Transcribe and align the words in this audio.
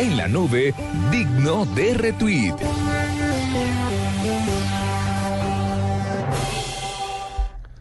En 0.00 0.16
la 0.16 0.28
nube, 0.28 0.72
digno 1.10 1.66
de 1.66 1.92
retweet. 1.92 2.54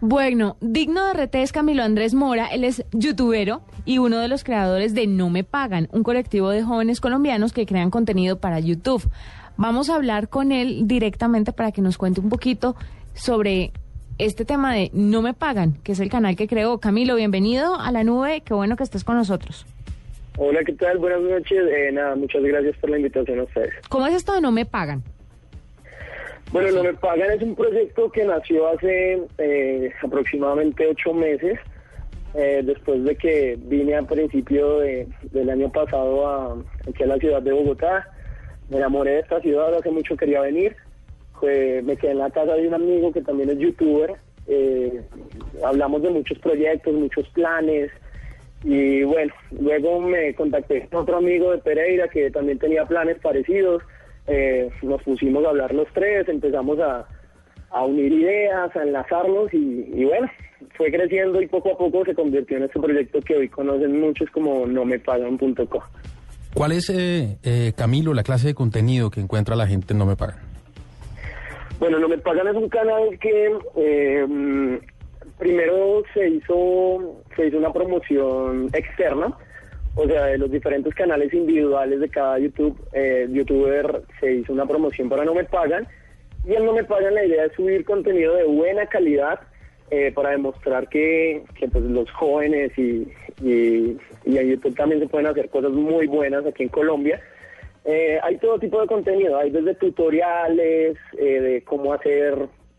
Bueno, 0.02 0.58
digno 0.60 1.06
de 1.06 1.14
RT 1.14 1.36
es 1.36 1.54
Camilo 1.54 1.82
Andrés 1.82 2.14
Mora, 2.14 2.48
él 2.48 2.66
es 2.66 2.84
youtubero 2.92 3.62
y 3.86 4.00
uno 4.00 4.18
de 4.18 4.28
los 4.28 4.44
creadores 4.44 4.94
de 4.94 5.08
No 5.08 5.30
Me 5.30 5.46
Pagan, 5.46 5.88
un 5.94 6.04
colectivo 6.04 6.50
de 6.50 6.62
jóvenes 6.62 7.00
colombianos 7.00 7.54
que 7.54 7.66
crean 7.66 7.90
contenido 7.90 8.38
para 8.38 8.60
YouTube. 8.60 9.10
Vamos 9.56 9.90
a 9.90 9.96
hablar 9.96 10.28
con 10.28 10.52
él 10.52 10.90
directamente 10.90 11.54
para 11.54 11.72
que 11.72 11.82
nos 11.82 11.98
cuente 11.98 12.20
un 12.20 12.28
poquito 12.28 12.76
sobre 13.14 13.72
este 14.18 14.44
tema 14.44 14.74
de 14.74 14.92
No 14.94 15.22
Me 15.22 15.34
Pagan, 15.34 15.78
que 15.84 15.94
es 15.94 16.02
el 16.02 16.10
canal 16.10 16.36
que 16.36 16.50
creó. 16.50 16.80
Camilo, 16.80 17.16
bienvenido 17.16 17.80
a 17.80 17.94
la 17.94 18.04
nube, 18.04 18.42
qué 18.42 18.54
bueno 18.54 18.76
que 18.76 18.84
estés 18.84 19.06
con 19.06 19.16
nosotros. 19.16 19.66
Hola, 20.42 20.64
¿qué 20.64 20.72
tal? 20.72 21.00
Buenas 21.00 21.20
noches. 21.20 21.66
Eh, 21.70 21.92
nada, 21.92 22.16
muchas 22.16 22.42
gracias 22.42 22.78
por 22.78 22.90
la 22.90 22.96
invitación 22.96 23.42
a 23.42 23.44
ustedes. 23.44 23.74
¿Cómo 23.90 24.08
es 24.08 24.14
esto 24.14 24.34
de 24.34 24.40
No 24.40 24.54
Me 24.54 24.66
Pagan? 24.66 25.04
Bueno, 26.54 26.72
No 26.72 26.82
Me 26.82 26.94
Pagan 26.94 27.32
es 27.32 27.42
un 27.42 27.56
proyecto 27.56 28.10
que 28.10 28.24
nació 28.24 28.70
hace 28.70 29.22
eh, 29.38 29.92
aproximadamente 30.02 30.88
ocho 30.88 31.14
meses, 31.14 31.60
eh, 32.36 32.62
después 32.64 33.04
de 33.04 33.18
que 33.18 33.58
vine 33.64 33.98
a 33.98 34.04
principio 34.04 34.80
de, 34.80 35.10
del 35.24 35.50
año 35.50 35.70
pasado 35.74 36.26
a, 36.26 36.58
aquí 36.88 37.04
a 37.04 37.08
la 37.08 37.18
ciudad 37.18 37.42
de 37.42 37.52
Bogotá. 37.52 38.08
Me 38.70 38.78
enamoré 38.78 39.16
de 39.16 39.20
esta 39.20 39.42
ciudad, 39.42 39.76
hace 39.76 39.92
mucho 39.92 40.16
quería 40.16 40.40
venir. 40.40 40.74
me 41.42 41.98
quedé 41.98 42.12
en 42.12 42.20
la 42.20 42.30
casa 42.30 42.54
de 42.54 42.66
un 42.66 42.76
amigo 42.76 43.12
que 43.12 43.22
también 43.22 43.50
es 43.50 43.58
youtuber. 43.58 44.16
Eh, 44.48 45.02
hablamos 45.66 46.02
de 46.02 46.12
muchos 46.12 46.40
proyectos, 46.40 46.94
muchos 46.94 47.28
planes. 47.32 47.92
Y 48.64 49.04
bueno, 49.04 49.34
luego 49.52 50.02
me 50.02 50.34
contacté 50.36 50.88
con 50.90 51.04
otro 51.04 51.18
amigo 51.18 51.52
de 51.52 51.60
Pereira 51.60 52.08
que 52.10 52.30
también 52.30 52.60
tenía 52.60 52.86
planes 52.86 53.18
parecidos 53.20 53.82
eh, 54.30 54.70
nos 54.84 55.02
pusimos 55.02 55.44
a 55.44 55.50
hablar 55.50 55.74
los 55.74 55.88
tres, 55.92 56.28
empezamos 56.30 56.78
a, 56.80 57.06
unir 57.84 58.12
ideas, 58.14 58.76
a 58.76 58.84
enlazarnos 58.84 59.52
y, 59.54 60.04
bueno, 60.06 60.30
fue 60.78 60.92
creciendo 60.92 61.42
y 61.42 61.48
poco 61.48 61.74
a 61.74 61.78
poco 61.78 62.06
se 62.06 62.14
convirtió 62.14 62.58
en 62.58 62.64
este 62.64 62.80
proyecto 62.80 63.20
que 63.22 63.36
hoy 63.36 63.50
conocen 63.50 64.00
muchos 64.00 64.30
como 64.30 64.68
nomepagan.co. 64.68 65.84
¿Cuál 66.54 66.72
es, 66.74 66.90
eh, 66.90 67.38
eh, 67.44 67.74
Camilo, 67.76 68.14
la 68.14 68.24
clase 68.24 68.48
de 68.48 68.54
contenido 68.54 69.10
que 69.10 69.20
encuentra 69.20 69.56
la 69.56 69.68
gente 69.68 69.94
en 69.94 70.00
No 70.00 70.06
Me 70.06 70.16
Pagan? 70.16 70.38
Bueno, 71.80 71.98
No 72.00 72.08
Me 72.08 72.18
Pagan 72.20 72.48
es 72.48 72.56
un 72.56 72.70
canal 72.70 73.18
que 73.20 73.52
eh, 73.78 74.80
primero 75.40 76.04
se 76.14 76.30
hizo, 76.30 77.24
se 77.36 77.48
hizo 77.48 77.58
una 77.58 77.74
promoción 77.74 78.70
externa 78.74 79.36
o 79.96 80.08
sea, 80.08 80.28
de 80.28 80.38
los 80.38 80.50
diferentes 80.50 80.94
canales 80.94 81.34
individuales 81.34 82.00
de 82.00 82.10
cada 82.10 82.40
YouTube, 82.40 82.80
eh, 82.94 83.28
youtuber 83.30 84.02
se 84.20 84.36
hizo 84.36 84.54
una 84.54 84.66
promoción 84.66 85.10
para 85.10 85.26
No 85.26 85.34
Me 85.34 85.44
Pagan. 85.44 85.88
Y 86.46 86.54
en 86.54 86.66
No 86.66 86.74
Me 86.74 86.86
Pagan 86.86 87.16
la 87.16 87.26
idea 87.26 87.46
es 87.46 87.54
subir 87.54 87.84
contenido 87.84 88.36
de 88.36 88.46
buena 88.46 88.86
calidad 88.86 89.42
eh, 89.92 90.12
para 90.14 90.30
demostrar 90.32 90.88
que, 90.88 91.44
pues, 91.60 91.84
los 91.84 92.10
jóvenes 92.12 92.72
y, 92.78 93.12
y, 93.44 93.98
en 94.26 94.50
YouTube 94.50 94.76
también 94.76 95.02
se 95.02 95.08
pueden 95.08 95.28
hacer 95.28 95.50
cosas 95.50 95.72
muy 95.72 96.08
buenas 96.08 96.46
aquí 96.46 96.64
en 96.64 96.70
Colombia. 96.70 97.20
Eh, 97.84 98.20
hay 98.24 98.38
todo 98.38 98.60
tipo 98.60 98.80
de 98.80 98.88
contenido, 98.88 99.38
hay 99.38 99.50
desde 99.50 99.74
tutoriales 99.76 100.98
de 101.18 101.64
cómo 101.66 101.94
hacer, 101.94 102.38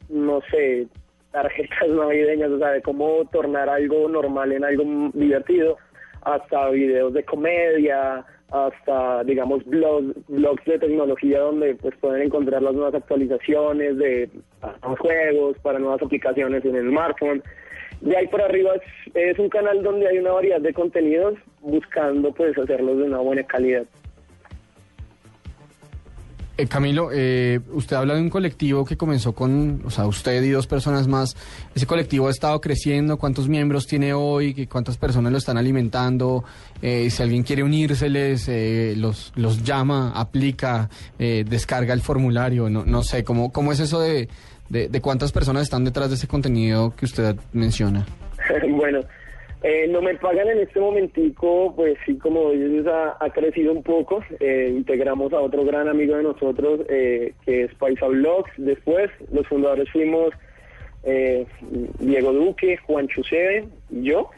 no 0.09 0.41
sé, 0.51 0.87
tarjetas 1.33 1.89
navideñas, 1.89 2.51
o 2.51 2.59
sea, 2.59 2.71
de 2.71 2.83
cómo 2.83 3.25
tornar 3.33 3.69
algo 3.69 4.09
normal 4.09 4.53
en 4.53 4.65
algo 4.65 5.11
divertido 5.15 5.79
hasta 6.23 6.69
videos 6.71 7.15
de 7.15 7.25
comedia, 7.25 8.25
hasta 8.51 9.25
digamos 9.25 9.65
blogs, 9.65 10.15
blogs 10.29 10.65
de 10.65 10.79
tecnología 10.79 11.41
donde 11.41 11.77
pues 11.77 11.95
pueden 12.01 12.23
encontrar 12.23 12.63
las 12.63 12.75
nuevas 12.75 12.95
actualizaciones 12.95 13.97
de 13.97 14.29
nuevos 14.83 14.99
juegos, 14.99 15.59
para 15.63 15.79
nuevas 15.79 16.03
aplicaciones 16.03 16.65
en 16.65 16.77
el 16.77 16.89
smartphone. 16.89 17.43
De 18.01 18.17
ahí 18.17 18.27
por 18.29 18.43
arriba 18.43 18.73
es, 18.75 19.15
es 19.15 19.39
un 19.39 19.49
canal 19.49 19.83
donde 19.83 20.09
hay 20.09 20.19
una 20.19 20.33
variedad 20.33 20.61
de 20.61 20.73
contenidos 20.73 21.35
buscando 21.61 22.33
pues 22.33 22.57
hacerlos 22.59 22.99
de 22.99 23.05
una 23.05 23.19
buena 23.19 23.43
calidad. 23.45 23.85
Eh, 26.61 26.67
Camilo, 26.67 27.09
eh, 27.11 27.59
usted 27.73 27.97
habla 27.97 28.15
de 28.15 28.21
un 28.21 28.29
colectivo 28.29 28.85
que 28.85 28.99
comenzó 28.99 29.33
con, 29.33 29.81
o 29.87 29.91
sea, 29.91 30.07
usted 30.07 30.43
y 30.43 30.51
dos 30.51 30.67
personas 30.67 31.09
más. 31.09 31.35
¿Ese 31.75 31.87
colectivo 31.87 32.29
ha 32.29 32.31
estado 32.31 32.61
creciendo? 32.61 33.17
¿Cuántos 33.17 33.49
miembros 33.49 33.87
tiene 33.87 34.13
hoy? 34.13 34.67
¿Cuántas 34.67 34.99
personas 34.99 35.33
lo 35.33 35.39
están 35.39 35.57
alimentando? 35.57 36.45
Eh, 36.83 37.09
si 37.09 37.23
alguien 37.23 37.45
quiere 37.45 37.63
unírseles, 37.63 38.51
los, 38.99 39.33
los 39.37 39.63
llama, 39.63 40.13
aplica, 40.15 40.91
descarga 41.19 41.95
el 41.95 42.03
formulario. 42.03 42.69
No, 42.69 42.85
no 42.85 43.03
sé, 43.03 43.25
¿cómo, 43.25 43.51
¿cómo 43.53 43.73
es 43.73 43.81
eso 43.81 43.99
de, 44.01 44.29
de 44.69 45.01
cuántas 45.01 45.33
personas 45.33 45.63
están 45.63 45.85
detrás 45.85 46.11
de 46.11 46.17
ese 46.17 46.27
contenido 46.27 46.95
que 46.95 47.07
usted 47.07 47.37
menciona? 47.55 48.05
bueno. 48.77 49.01
Eh, 49.63 49.87
no 49.89 50.01
me 50.01 50.15
pagan 50.15 50.49
en 50.49 50.61
este 50.61 50.81
momentico, 50.81 51.75
pues 51.77 51.99
sí, 52.07 52.17
como 52.17 52.51
dices, 52.51 52.87
ha, 52.87 53.31
crecido 53.31 53.73
un 53.73 53.83
poco. 53.83 54.25
Eh, 54.41 54.73
integramos 54.75 55.33
a 55.35 55.41
otro 55.41 55.65
gran 55.65 55.87
amigo 55.89 56.17
de 56.17 56.23
nosotros, 56.23 56.81
eh, 56.89 57.35
que 57.45 57.65
es 57.65 57.75
Paisa 57.75 58.07
Vlogs. 58.07 58.51
Después, 58.57 59.11
los 59.33 59.47
fundadores 59.47 59.91
fuimos 59.91 60.31
Diego 61.99 62.33
Duque, 62.33 62.77
Juan 62.87 63.09
Chuseve 63.09 63.65
y 63.91 64.03
yo. 64.03 64.31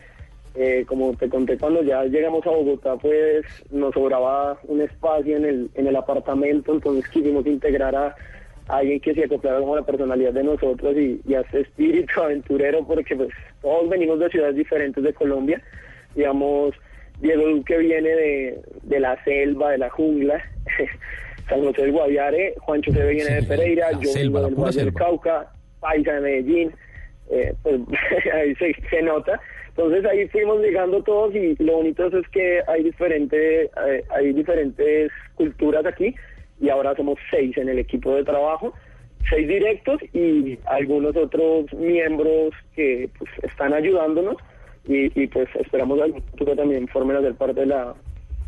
como 0.86 1.12
te 1.14 1.28
conté, 1.28 1.58
cuando 1.58 1.82
ya 1.82 2.04
llegamos 2.04 2.46
a 2.46 2.50
Bogotá, 2.50 2.96
pues 2.96 3.44
nos 3.70 3.92
sobraba 3.94 4.58
un 4.68 4.80
espacio 4.80 5.36
en 5.36 5.44
el, 5.44 5.70
en 5.74 5.88
el 5.88 5.96
apartamento, 5.96 6.72
entonces 6.72 7.08
quisimos 7.08 7.46
integrar 7.46 7.96
a 7.96 8.14
alguien 8.68 9.00
que 9.00 9.14
se 9.14 9.24
acoplara 9.24 9.60
como 9.60 9.76
la 9.76 9.82
personalidad 9.82 10.32
de 10.32 10.44
nosotros 10.44 10.96
y, 10.96 11.20
y 11.26 11.34
hace 11.34 11.60
espíritu 11.60 12.20
aventurero 12.22 12.86
porque 12.86 13.16
pues 13.16 13.28
todos 13.60 13.88
venimos 13.88 14.18
de 14.20 14.30
ciudades 14.30 14.56
diferentes 14.56 15.02
de 15.02 15.12
Colombia, 15.12 15.62
digamos, 16.14 16.74
Diego 17.20 17.46
Duque 17.48 17.78
viene 17.78 18.08
de, 18.08 18.62
de 18.82 19.00
la 19.00 19.22
selva, 19.24 19.70
de 19.70 19.78
la 19.78 19.90
jungla, 19.90 20.42
San 21.48 21.62
José 21.62 21.82
del 21.82 21.92
Guaviare, 21.92 22.54
Juancho 22.60 22.92
se 22.92 23.06
viene 23.06 23.34
de 23.34 23.42
Pereira, 23.42 23.90
yo 23.92 24.10
vengo 24.14 24.40
del 24.42 24.54
Valle 24.54 24.84
del 24.84 24.94
Cauca, 24.94 25.52
Paisa 25.80 26.14
de 26.14 26.20
Medellín, 26.20 26.72
eh, 27.30 27.54
pues 27.62 27.80
ahí 28.34 28.54
se, 28.56 28.74
se, 28.88 29.02
nota. 29.02 29.40
Entonces 29.68 30.04
ahí 30.04 30.28
fuimos 30.28 30.60
llegando 30.60 31.02
todos 31.02 31.34
y 31.34 31.56
lo 31.62 31.76
bonito 31.76 32.06
es 32.06 32.28
que 32.28 32.60
hay, 32.66 32.84
diferente, 32.84 33.64
eh, 33.64 34.04
hay 34.10 34.32
diferentes 34.32 35.10
culturas 35.34 35.86
aquí 35.86 36.14
y 36.60 36.68
ahora 36.68 36.94
somos 36.96 37.18
seis 37.30 37.56
en 37.56 37.68
el 37.68 37.78
equipo 37.78 38.14
de 38.14 38.24
trabajo, 38.24 38.72
seis 39.28 39.48
directos 39.48 40.00
y 40.12 40.58
algunos 40.66 41.16
otros 41.16 41.72
miembros 41.74 42.52
que 42.74 43.08
pues, 43.18 43.30
están 43.42 43.72
ayudándonos 43.72 44.36
y, 44.86 45.26
pues 45.28 45.48
esperamos 45.54 46.00
al 46.00 46.12
futuro 46.12 46.56
también 46.56 46.88
formen 46.88 47.16
a 47.16 47.20
ser 47.20 47.34
parte 47.34 47.60
de 47.60 47.66
la 47.66 47.94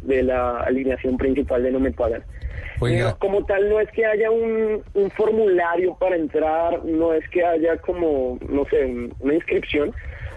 de 0.03 0.23
la 0.23 0.59
alineación 0.61 1.17
principal 1.17 1.63
de 1.63 1.73
No 1.73 1.81
Me 1.81 1.93
Pagan. 1.93 2.23
como 3.19 3.45
tal, 3.47 3.69
no 3.71 3.81
es 3.81 3.91
que 3.93 4.05
haya 4.05 4.31
un, 4.31 4.83
un, 4.95 5.11
formulario 5.13 5.97
para 5.99 6.17
entrar, 6.17 6.85
no 6.85 7.15
es 7.15 7.27
que 7.31 7.45
haya 7.45 7.79
como, 7.79 8.39
no 8.49 8.67
sé, 8.67 8.85
una 9.21 9.35
inscripción, 9.35 9.93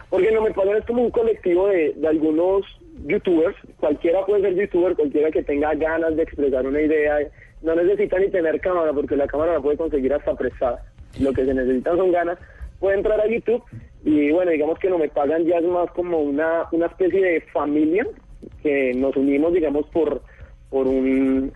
porque 0.09 0.31
No 0.31 0.41
Me 0.41 0.51
Pagan 0.51 0.77
es 0.77 0.85
como 0.85 1.03
un 1.03 1.11
colectivo 1.11 1.67
de, 1.67 1.93
de 1.97 2.07
algunos 2.07 2.63
youtubers, 3.05 3.55
cualquiera 3.77 4.25
puede 4.25 4.43
ser 4.43 4.55
youtuber, 4.55 4.95
cualquiera 4.95 5.31
que 5.31 5.43
tenga 5.43 5.73
ganas 5.75 6.15
de 6.15 6.23
expresar 6.23 6.65
una 6.65 6.81
idea 6.81 7.17
no 7.61 7.75
necesita 7.75 8.19
ni 8.19 8.29
tener 8.29 8.59
cámara 8.59 8.93
porque 8.93 9.15
la 9.15 9.27
cámara 9.27 9.53
la 9.53 9.61
puede 9.61 9.77
conseguir 9.77 10.13
hasta 10.13 10.35
prestada. 10.35 10.83
Lo 11.19 11.33
que 11.33 11.45
se 11.45 11.53
necesitan 11.53 11.97
son 11.97 12.11
ganas. 12.11 12.37
Puede 12.79 12.97
entrar 12.97 13.19
a 13.19 13.27
YouTube 13.27 13.63
y 14.03 14.31
bueno, 14.31 14.51
digamos 14.51 14.77
que 14.79 14.89
no 14.89 14.97
me 14.97 15.09
pagan 15.09 15.45
ya 15.45 15.57
es 15.57 15.65
más 15.65 15.89
como 15.91 16.19
una, 16.19 16.67
una 16.71 16.85
especie 16.85 17.21
de 17.21 17.41
familia 17.53 18.05
que 18.61 18.93
nos 18.93 19.15
unimos, 19.15 19.53
digamos, 19.53 19.87
por, 19.87 20.21
por 20.69 20.87
un, 20.87 21.51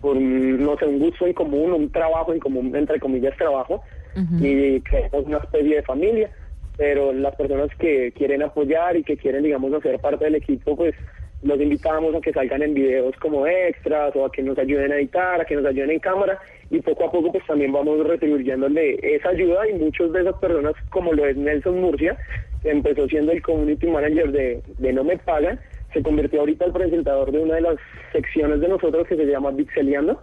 por 0.00 0.16
no 0.16 0.76
sé, 0.78 0.86
un 0.86 1.00
gusto 1.00 1.26
en 1.26 1.32
común, 1.32 1.72
un 1.72 1.90
trabajo 1.90 2.32
en 2.32 2.38
común, 2.38 2.74
entre 2.76 3.00
comillas, 3.00 3.36
trabajo, 3.36 3.82
y 4.40 4.80
creamos 4.82 5.26
una 5.26 5.38
especie 5.38 5.76
de 5.76 5.82
familia 5.82 6.30
pero 6.76 7.12
las 7.12 7.34
personas 7.36 7.68
que 7.78 8.12
quieren 8.12 8.42
apoyar 8.42 8.96
y 8.96 9.04
que 9.04 9.16
quieren, 9.16 9.42
digamos, 9.42 9.72
hacer 9.72 10.00
parte 10.00 10.24
del 10.24 10.36
equipo, 10.36 10.76
pues 10.76 10.94
los 11.42 11.60
invitamos 11.60 12.14
a 12.14 12.20
que 12.20 12.32
salgan 12.32 12.62
en 12.62 12.74
videos 12.74 13.14
como 13.16 13.46
extras 13.46 14.14
o 14.14 14.24
a 14.24 14.32
que 14.32 14.42
nos 14.42 14.56
ayuden 14.58 14.92
a 14.92 14.96
editar, 14.96 15.40
a 15.40 15.44
que 15.44 15.56
nos 15.56 15.66
ayuden 15.66 15.90
en 15.90 15.98
cámara 15.98 16.38
y 16.70 16.80
poco 16.80 17.04
a 17.04 17.10
poco 17.10 17.32
pues 17.32 17.44
también 17.46 17.72
vamos 17.72 18.06
retribuyéndole 18.06 18.98
esa 19.02 19.30
ayuda 19.30 19.68
y 19.68 19.74
muchos 19.74 20.12
de 20.12 20.22
esas 20.22 20.36
personas 20.36 20.74
como 20.90 21.12
lo 21.12 21.26
es 21.26 21.36
Nelson 21.36 21.80
Murcia, 21.80 22.16
que 22.62 22.70
empezó 22.70 23.06
siendo 23.08 23.32
el 23.32 23.42
community 23.42 23.86
manager 23.88 24.30
de, 24.32 24.92
No 24.92 25.04
Me 25.04 25.18
Pagan, 25.18 25.58
se 25.92 26.02
convirtió 26.02 26.40
ahorita 26.40 26.64
el 26.64 26.72
presentador 26.72 27.32
de 27.32 27.40
una 27.40 27.56
de 27.56 27.60
las 27.62 27.76
secciones 28.12 28.60
de 28.60 28.68
nosotros 28.68 29.06
que 29.06 29.16
se 29.16 29.26
llama 29.26 29.54
Pixeleando 29.54 30.22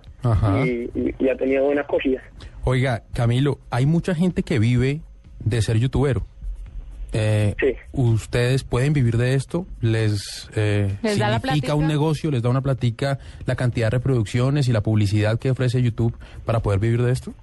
y, 0.66 0.90
y, 1.20 1.30
ha 1.30 1.36
tenido 1.36 1.66
buena 1.66 1.82
acogida. 1.82 2.24
Oiga, 2.64 3.04
Camilo, 3.14 3.60
hay 3.70 3.86
mucha 3.86 4.16
gente 4.16 4.42
que 4.42 4.58
vive 4.58 5.02
de 5.40 5.62
ser 5.62 5.78
youtubero. 5.78 6.24
Eh, 7.14 7.56
Sí. 7.60 7.76
¿Ustedes 7.92 8.64
pueden 8.64 8.94
vivir 8.94 9.18
de 9.18 9.34
esto? 9.34 9.66
¿Les, 9.82 10.50
eh, 10.56 10.90
¿Les 11.02 11.18
da 11.18 11.30
la 11.30 11.40
significa 11.40 11.76
un 11.76 11.88
negocio? 11.88 12.30
¿Les 12.32 12.42
da 12.42 12.50
una 12.50 12.62
platica 12.62 13.20
la 13.46 13.56
cantidad 13.56 13.88
de 13.88 13.98
reproducciones 13.98 14.68
y 14.68 14.72
la 14.74 14.82
publicidad 14.82 15.40
que 15.40 15.50
ofrece 15.52 15.82
YouTube 15.82 16.16
para 16.46 16.60
poder 16.60 16.80
vivir 16.80 17.02
de 17.02 17.12
esto? 17.12 17.34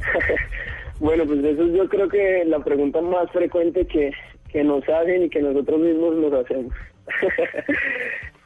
Bueno, 0.98 1.26
pues 1.26 1.44
eso 1.44 1.62
es 1.62 1.74
yo 1.74 1.88
creo 1.90 2.08
que 2.08 2.44
la 2.46 2.60
pregunta 2.60 3.02
más 3.02 3.30
frecuente 3.30 3.86
que, 3.86 4.12
que 4.50 4.64
nos 4.64 4.82
hacen 4.88 5.24
y 5.24 5.28
que 5.28 5.42
nosotros 5.42 5.78
mismos 5.80 6.16
nos 6.16 6.32
hacemos. 6.32 6.72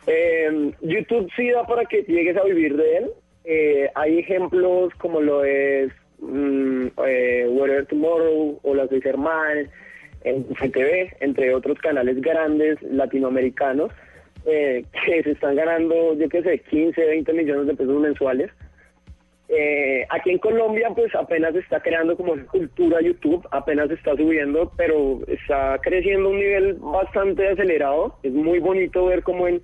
Eh, 0.06 0.72
YouTube 0.80 1.30
sí 1.36 1.50
da 1.50 1.64
para 1.66 1.84
que 1.84 2.02
llegues 2.02 2.36
a 2.36 2.42
vivir 2.42 2.74
de 2.74 2.96
él. 2.96 3.10
Eh, 3.44 3.90
hay 3.94 4.18
ejemplos 4.18 4.92
como 4.94 5.20
lo 5.20 5.44
es 5.44 5.92
mm, 6.20 6.86
eh, 7.06 7.46
Whatever 7.48 7.86
Tomorrow 7.86 8.58
o 8.62 8.74
Las 8.74 8.88
de 8.90 9.00
Germán, 9.02 9.70
en 10.22 10.44
CTV, 10.44 11.16
entre 11.20 11.54
otros 11.54 11.78
canales 11.78 12.20
grandes 12.20 12.80
latinoamericanos 12.82 13.90
eh, 14.46 14.84
que 15.06 15.22
se 15.22 15.30
están 15.32 15.56
ganando, 15.56 16.14
yo 16.14 16.28
qué 16.28 16.42
sé, 16.42 16.58
15, 16.58 17.04
20 17.04 17.32
millones 17.32 17.66
de 17.66 17.74
pesos 17.74 18.00
mensuales. 18.00 18.50
Eh, 19.52 20.06
aquí 20.10 20.30
en 20.30 20.38
Colombia 20.38 20.90
pues 20.94 21.12
apenas 21.16 21.52
está 21.56 21.80
creando 21.80 22.16
como 22.16 22.36
cultura 22.46 23.00
YouTube, 23.00 23.44
apenas 23.50 23.90
está 23.90 24.14
subiendo, 24.14 24.70
pero 24.76 25.18
está 25.26 25.76
creciendo 25.82 26.28
a 26.28 26.32
un 26.32 26.38
nivel 26.38 26.74
bastante 26.74 27.48
acelerado. 27.48 28.16
Es 28.22 28.32
muy 28.32 28.60
bonito 28.60 29.06
ver 29.06 29.24
cómo 29.24 29.48
en, 29.48 29.60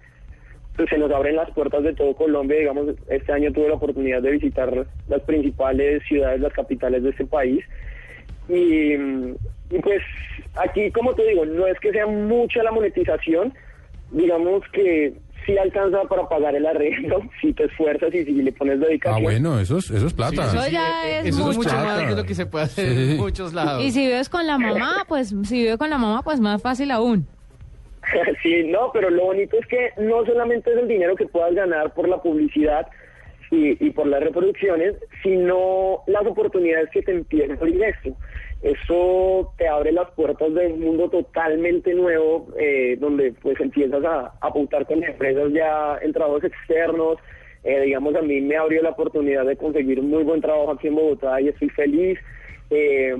pues, 0.75 0.89
se 0.91 0.99
nos 0.99 1.13
abren 1.13 1.37
las 1.37 1.53
puertas 1.53 1.85
de 1.85 1.95
todo 1.95 2.17
Colombia. 2.17 2.59
Digamos, 2.59 2.97
este 3.09 3.33
año 3.33 3.53
tuve 3.53 3.69
la 3.69 3.75
oportunidad 3.75 4.23
de 4.23 4.33
visitar 4.33 4.87
las 5.09 5.23
principales 5.23 6.03
ciudades, 6.09 6.41
las 6.41 6.53
capitales 6.53 7.05
de 7.05 7.11
este 7.11 7.25
país. 7.25 7.65
Y, 8.49 8.93
y, 8.95 9.79
pues 9.83 10.01
aquí, 10.55 10.91
como 10.93 11.15
te 11.15 11.27
digo, 11.27 11.45
no 11.45 11.67
es 11.67 11.79
que 11.81 11.91
sea 11.93 12.07
mucha 12.07 12.63
la 12.63 12.71
monetización, 12.73 13.53
digamos 14.13 14.63
que 14.73 15.15
sí 15.45 15.57
alcanza 15.59 16.03
para 16.09 16.29
pagar 16.29 16.55
el 16.57 16.67
arrendo, 16.67 17.21
si 17.41 17.53
te 17.53 17.65
esfuerzas 17.65 18.13
y 18.15 18.25
si 18.25 18.33
le 18.43 18.53
pones 18.53 18.79
Ah, 18.83 18.87
dedicación. 18.87 19.23
bueno, 19.23 19.59
eso 19.61 19.79
es, 19.79 19.91
eso 19.91 20.07
es 20.07 20.15
plata. 20.15 20.45
Eso 20.47 20.69
ya 20.71 21.09
es 21.21 21.27
eso 21.27 21.51
es 21.51 21.57
mucho. 21.57 21.71
más 21.75 22.09
de 22.09 22.17
lo 22.17 22.25
que 22.25 22.35
se 22.35 22.47
puede 22.47 22.65
hacer 22.67 22.89
Sí. 22.95 23.11
en 23.13 23.17
muchos 23.19 23.53
lados. 23.55 23.83
Y 23.85 23.91
si 23.91 24.07
vives 24.07 24.29
con 24.29 24.47
la 24.47 24.59
mamá, 24.59 25.05
pues 25.09 25.35
si 25.45 25.63
vive 25.63 25.79
con 25.79 25.91
la 25.91 25.99
mamá, 25.99 26.23
pues 26.23 26.41
más 26.41 26.63
fácil 26.63 26.91
aún. 26.91 27.27
Sí, 28.43 28.63
no, 28.69 28.91
pero 28.93 29.11
lo 29.11 29.25
bonito 29.25 29.57
es 29.59 29.67
que 29.67 29.91
no 29.99 30.25
solamente 30.25 30.71
es 30.73 30.79
el 30.79 30.87
dinero 30.87 31.17
que 31.17 31.27
puedas 31.27 31.53
ganar 31.55 31.93
por 31.93 32.09
la 32.09 32.23
publicidad 32.23 32.87
y, 33.51 33.85
y 33.85 33.91
por 33.91 34.07
las 34.07 34.23
reproducciones, 34.23 34.95
sino 35.25 36.03
las 36.07 36.25
oportunidades 36.25 36.89
que 36.91 37.03
te 37.03 37.11
empieza 37.11 37.55
a 37.55 37.57
abrir 37.57 37.83
esto. 37.83 38.17
Eso 38.67 39.53
te 39.57 39.69
abre 39.69 39.93
las 39.93 40.11
puertas 40.11 40.53
de 40.53 40.67
un 40.67 40.81
mundo 40.81 41.09
totalmente 41.09 41.95
nuevo, 41.95 42.49
eh, 42.59 42.97
donde 42.99 43.33
pues 43.41 43.61
empiezas 43.61 44.05
a 44.05 44.33
apuntar 44.41 44.85
con 44.87 45.05
empresas 45.05 45.53
ya 45.53 45.97
en 46.03 46.13
trabajos 46.13 46.43
externos. 46.43 47.17
Eh, 47.63 47.83
digamos, 47.83 48.17
a 48.17 48.23
mí 48.23 48.41
me 48.41 48.57
abrió 48.57 48.83
la 48.83 48.91
oportunidad 48.91 49.45
de 49.45 49.57
conseguir 49.57 50.03
muy 50.03 50.25
buen 50.25 50.41
trabajo 50.41 50.73
aquí 50.73 50.89
en 50.89 50.97
Bogotá 50.97 51.41
y 51.41 51.47
estoy 51.47 51.69
feliz. 51.69 52.19
Eh, 52.71 53.15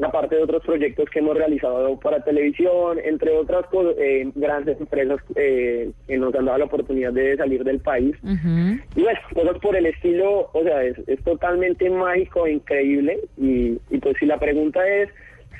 aparte 0.00 0.36
de 0.36 0.42
otros 0.42 0.62
proyectos 0.64 1.08
que 1.10 1.18
hemos 1.18 1.36
realizado 1.36 1.98
para 2.00 2.22
televisión, 2.24 2.98
entre 3.04 3.30
otras 3.36 3.66
cosas, 3.66 3.94
eh, 3.98 4.30
grandes 4.34 4.80
empresas 4.80 5.20
eh, 5.36 5.90
que 6.06 6.16
nos 6.16 6.34
han 6.34 6.46
dado 6.46 6.58
la 6.58 6.64
oportunidad 6.64 7.12
de 7.12 7.36
salir 7.36 7.64
del 7.64 7.80
país. 7.80 8.16
Y 8.22 9.02
bueno, 9.02 9.20
cosas 9.34 9.58
por 9.58 9.76
el 9.76 9.86
estilo, 9.86 10.50
o 10.52 10.62
sea, 10.62 10.82
es, 10.82 10.96
es 11.06 11.22
totalmente 11.22 11.88
mágico 11.90 12.46
e 12.46 12.52
increíble. 12.52 13.20
Y, 13.36 13.78
y 13.90 13.98
pues 13.98 14.16
si 14.18 14.26
la 14.26 14.38
pregunta 14.38 14.80
es, 14.86 15.10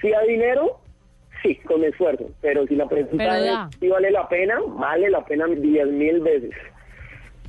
¿si 0.00 0.12
a 0.12 0.20
dinero? 0.22 0.78
Sí, 1.42 1.56
con 1.66 1.82
esfuerzo. 1.84 2.30
Pero 2.40 2.66
si 2.66 2.76
la 2.76 2.88
pregunta 2.88 3.38
es, 3.38 3.78
¿si 3.80 3.88
vale 3.88 4.10
la 4.10 4.28
pena? 4.28 4.60
Vale 4.78 5.10
la 5.10 5.24
pena 5.24 5.46
diez 5.46 5.88
mil 5.88 6.20
veces. 6.20 6.52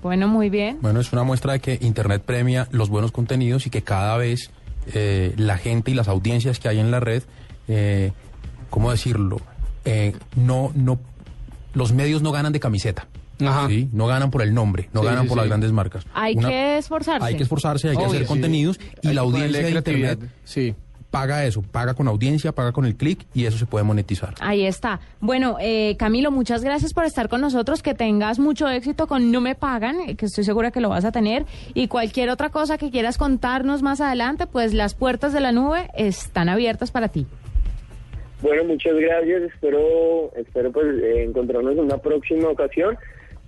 Bueno, 0.01 0.27
muy 0.27 0.49
bien. 0.49 0.79
Bueno, 0.81 0.99
es 0.99 1.13
una 1.13 1.23
muestra 1.23 1.53
de 1.53 1.59
que 1.59 1.77
Internet 1.79 2.23
premia 2.25 2.67
los 2.71 2.89
buenos 2.89 3.11
contenidos 3.11 3.67
y 3.67 3.69
que 3.69 3.83
cada 3.83 4.17
vez 4.17 4.51
eh, 4.93 5.33
la 5.37 5.57
gente 5.57 5.91
y 5.91 5.93
las 5.93 6.07
audiencias 6.07 6.59
que 6.59 6.67
hay 6.69 6.79
en 6.79 6.91
la 6.91 6.99
red, 6.99 7.23
eh, 7.67 8.11
¿cómo 8.69 8.91
decirlo? 8.91 9.41
Eh, 9.85 10.13
no, 10.35 10.71
no, 10.75 10.99
los 11.73 11.91
medios 11.93 12.21
no 12.21 12.31
ganan 12.31 12.53
de 12.53 12.59
camiseta. 12.59 13.07
Ajá. 13.43 13.67
¿sí? 13.67 13.89
No 13.91 14.05
ganan 14.07 14.29
por 14.31 14.41
el 14.43 14.53
nombre, 14.53 14.89
no 14.93 15.01
Sí, 15.01 15.07
ganan 15.07 15.23
sí, 15.23 15.27
por 15.29 15.35
sí. 15.37 15.39
las 15.41 15.47
grandes 15.47 15.71
marcas. 15.71 16.05
Hay 16.13 16.35
Una- 16.35 16.49
que 16.49 16.77
esforzarse. 16.77 17.25
Hay 17.25 17.35
que 17.35 17.43
esforzarse, 17.43 17.89
hay 17.89 17.97
que 17.97 18.05
hacer 18.05 18.19
sí. 18.21 18.25
contenidos 18.25 18.79
y 19.01 19.07
Hay 19.09 19.13
la 19.15 19.21
audiencia 19.21 19.61
de. 19.63 19.71
Internet 19.71 20.19
Sí. 20.43 20.75
Paga 21.13 21.45
eso, 21.45 21.61
paga 21.61 21.93
con 21.93 22.07
audiencia, 22.07 22.53
paga 22.53 22.71
con 22.71 22.85
el 22.85 22.95
clic 22.95 23.27
y 23.35 23.45
eso 23.45 23.59
se 23.59 23.67
puede 23.67 23.85
monetizar. 23.85 24.33
Ahí 24.39 24.65
está. 24.65 24.99
Bueno, 25.19 25.57
eh, 25.61 25.95
Camilo, 25.99 26.31
muchas 26.31 26.63
gracias 26.63 26.91
por 26.91 27.05
estar 27.05 27.29
con 27.29 27.39
nosotros. 27.39 27.83
Que 27.83 27.93
tengas 27.93 28.39
mucho 28.39 28.67
éxito 28.67 29.05
con 29.05 29.31
No 29.31 29.39
Me 29.39 29.53
Pagan, 29.53 29.97
eh, 30.07 30.15
que 30.15 30.25
estoy 30.25 30.43
segura 30.43 30.71
que 30.71 30.81
lo 30.81 30.89
vas 30.89 31.05
a 31.05 31.11
tener. 31.11 31.45
Y 31.75 31.87
cualquier 31.87 32.31
otra 32.31 32.49
cosa 32.49 32.79
que 32.79 32.89
quieras 32.89 33.19
contarnos 33.19 33.83
más 33.83 34.01
adelante, 34.01 34.47
pues 34.47 34.73
las 34.73 34.95
puertas 34.95 35.33
de 35.33 35.41
la 35.41 35.51
nube 35.51 35.87
están 35.93 36.49
abiertas 36.49 36.89
para 36.89 37.09
ti. 37.09 37.27
Bueno, 38.41 38.63
muchas 38.63 38.95
gracias. 38.95 39.43
Espero, 39.43 40.33
espero 40.35 40.71
pues 40.71 40.87
eh, 40.99 41.25
encontrarnos 41.25 41.73
en 41.73 41.81
una 41.81 41.99
próxima 41.99 42.49
ocasión. 42.49 42.97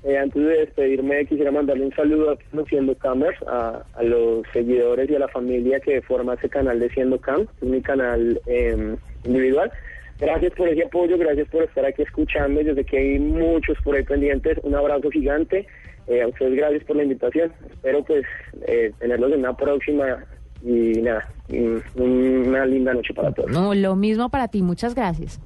Eh, 0.06 0.19
antes 0.19 0.40
de 0.40 0.60
despedirme, 0.60 1.25
quisiera 1.25 1.52
mandarle 1.52 1.86
un 1.86 1.96
saludo 1.96 2.31
a 2.31 2.66
Siendo 2.69 2.96
Camers, 2.96 3.42
a, 3.48 3.84
los 4.04 4.46
seguidores 4.54 5.10
y 5.10 5.16
a 5.16 5.19
la 5.19 5.28
familia 5.28 5.80
que 5.80 6.00
forma 6.04 6.36
ese 6.36 6.48
canal 6.48 6.80
de 6.80 6.90
Siendo 6.92 7.19
Cam, 7.19 7.48
mi 7.62 7.81
canal 7.81 8.40
eh, 8.46 8.96
individual. 9.24 9.72
Gracias 10.19 10.54
por 10.54 10.69
ese 10.69 10.84
apoyo, 10.84 11.18
gracias 11.18 11.50
por 11.50 11.63
estar 11.63 11.86
aquí 11.86 12.04
escuchando. 12.04 12.62
Yo 12.62 12.75
sé 12.75 12.86
que 12.86 12.98
hay 12.98 13.19
muchos 13.19 13.78
por 13.84 13.96
ahí 13.96 14.04
pendientes. 14.04 14.60
Un 14.62 14.75
abrazo 14.75 15.10
gigante. 15.10 15.66
Eh, 16.07 16.22
a 16.22 16.28
ustedes 16.28 16.56
gracias 16.56 16.84
por 16.84 16.98
la 16.98 17.04
invitación. 17.04 17.52
Espero 17.69 18.04
pues 18.04 18.24
eh, 18.68 18.92
tenerlos 19.00 19.34
en 19.34 19.40
una 19.40 19.57
próxima 19.57 20.24
y 20.63 21.02
nada, 21.02 21.28
una 21.96 22.66
linda 22.66 22.94
noche 22.94 23.13
para 23.13 23.31
todos. 23.31 23.52
No, 23.52 23.74
lo 23.74 23.96
mismo 23.96 24.30
para 24.30 24.48
ti. 24.48 24.62
Muchas 24.62 24.94
gracias. 24.94 25.40